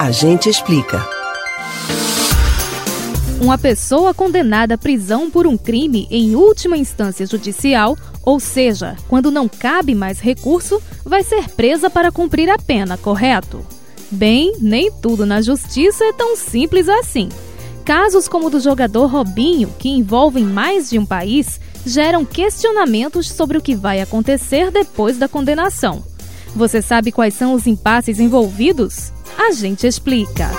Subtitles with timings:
[0.00, 1.06] A gente explica.
[3.38, 9.30] Uma pessoa condenada à prisão por um crime em última instância judicial, ou seja, quando
[9.30, 13.60] não cabe mais recurso, vai ser presa para cumprir a pena, correto?
[14.10, 17.28] Bem, nem tudo na justiça é tão simples assim.
[17.84, 23.58] Casos como o do jogador Robinho, que envolvem mais de um país, geram questionamentos sobre
[23.58, 26.02] o que vai acontecer depois da condenação.
[26.56, 29.12] Você sabe quais são os impasses envolvidos?
[29.42, 30.50] A gente explica.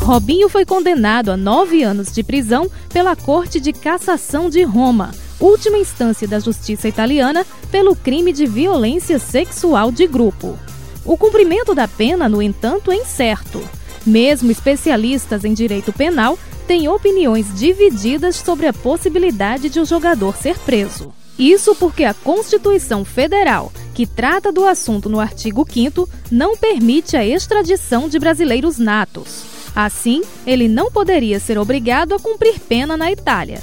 [0.00, 5.78] Robinho foi condenado a nove anos de prisão pela Corte de Cassação de Roma, última
[5.78, 10.58] instância da justiça italiana, pelo crime de violência sexual de grupo.
[11.04, 13.62] O cumprimento da pena, no entanto, é incerto.
[14.04, 16.36] Mesmo especialistas em direito penal
[16.66, 21.14] têm opiniões divididas sobre a possibilidade de o jogador ser preso.
[21.38, 27.24] Isso porque a Constituição Federal, que trata do assunto no artigo 5, não permite a
[27.24, 29.44] extradição de brasileiros natos.
[29.74, 33.60] Assim, ele não poderia ser obrigado a cumprir pena na Itália.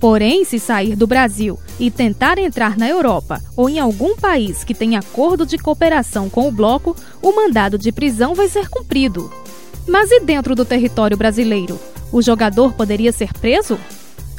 [0.00, 4.74] Porém, se sair do Brasil e tentar entrar na Europa ou em algum país que
[4.74, 9.32] tenha acordo de cooperação com o bloco, o mandado de prisão vai ser cumprido.
[9.86, 11.78] Mas e dentro do território brasileiro?
[12.10, 13.78] O jogador poderia ser preso?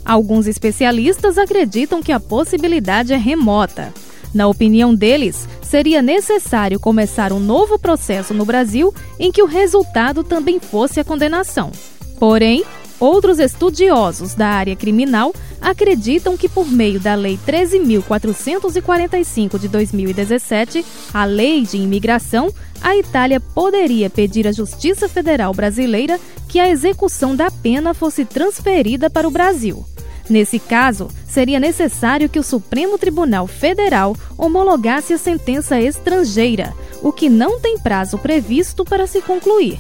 [0.03, 3.93] Alguns especialistas acreditam que a possibilidade é remota.
[4.33, 10.23] Na opinião deles, seria necessário começar um novo processo no Brasil em que o resultado
[10.23, 11.71] também fosse a condenação.
[12.19, 12.63] Porém,
[12.99, 21.25] outros estudiosos da área criminal acreditam que, por meio da Lei 13.445 de 2017, a
[21.25, 27.49] Lei de Imigração, a Itália poderia pedir à Justiça Federal Brasileira que a execução da
[27.49, 29.85] pena fosse transferida para o Brasil.
[30.29, 37.27] Nesse caso, seria necessário que o Supremo Tribunal Federal homologasse a sentença estrangeira, o que
[37.27, 39.79] não tem prazo previsto para se concluir.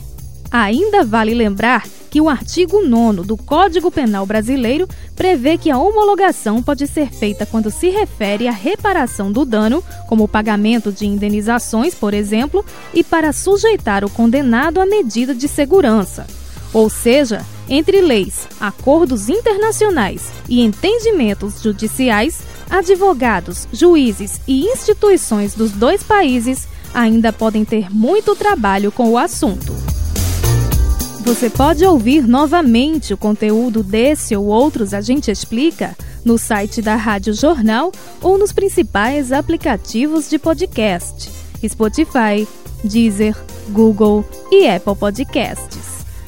[0.51, 6.61] Ainda vale lembrar que o artigo 9 do Código Penal Brasileiro prevê que a homologação
[6.61, 11.93] pode ser feita quando se refere à reparação do dano, como o pagamento de indenizações,
[11.93, 16.25] por exemplo, e para sujeitar o condenado à medida de segurança.
[16.73, 26.03] Ou seja, entre leis, acordos internacionais e entendimentos judiciais, advogados, juízes e instituições dos dois
[26.03, 29.73] países ainda podem ter muito trabalho com o assunto.
[31.23, 36.95] Você pode ouvir novamente o conteúdo desse ou outros A Gente Explica no site da
[36.95, 37.91] Rádio Jornal
[38.21, 41.31] ou nos principais aplicativos de podcast:
[41.65, 42.47] Spotify,
[42.83, 43.35] Deezer,
[43.69, 45.82] Google e Apple Podcasts.